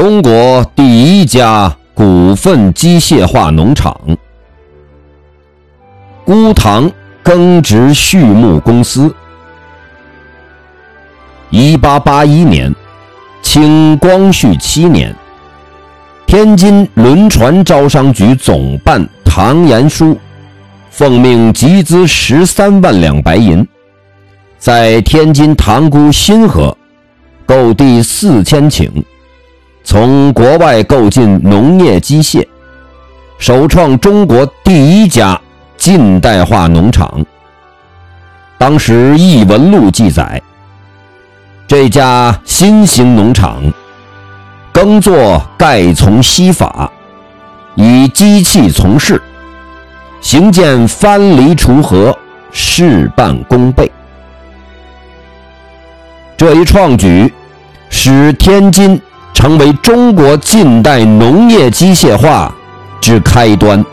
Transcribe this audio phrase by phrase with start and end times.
[0.00, 4.00] 中国第一家股份机械化农场——
[6.24, 6.88] 孤塘
[7.20, 9.12] 耕植畜牧公司。
[11.50, 12.72] 一八八一年，
[13.42, 15.12] 清光绪七年，
[16.28, 20.16] 天津轮船招商局总办唐延书
[20.90, 23.66] 奉命集资十三万两白银，
[24.58, 26.72] 在天津塘沽新河
[27.44, 28.88] 购地四千顷。
[29.90, 32.46] 从国外购进农业机械，
[33.38, 35.40] 首创中国第一家
[35.78, 37.24] 近代化农场。
[38.58, 40.42] 当时《异闻录》记载，
[41.66, 43.62] 这家新型农场
[44.72, 46.92] 耕作盖从西法，
[47.74, 49.18] 以机器从事，
[50.20, 52.14] 行建翻犁锄禾，
[52.52, 53.90] 事半功倍。
[56.36, 57.32] 这一创举
[57.88, 59.00] 使天津。
[59.38, 62.52] 成为中国近代农业机械化
[63.00, 63.84] 之开端。